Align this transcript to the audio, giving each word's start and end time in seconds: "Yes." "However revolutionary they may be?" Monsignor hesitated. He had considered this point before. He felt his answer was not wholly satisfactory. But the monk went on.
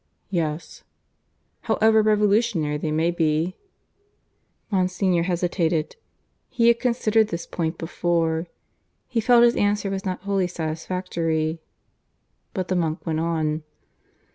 "Yes." 0.31 0.83
"However 1.61 2.01
revolutionary 2.01 2.77
they 2.77 2.89
may 2.89 3.11
be?" 3.11 3.55
Monsignor 4.71 5.21
hesitated. 5.21 5.95
He 6.49 6.69
had 6.69 6.79
considered 6.79 7.27
this 7.27 7.45
point 7.45 7.77
before. 7.77 8.47
He 9.07 9.21
felt 9.21 9.43
his 9.43 9.55
answer 9.55 9.91
was 9.91 10.03
not 10.03 10.21
wholly 10.21 10.47
satisfactory. 10.47 11.61
But 12.55 12.69
the 12.69 12.75
monk 12.75 13.05
went 13.05 13.19
on. 13.19 13.61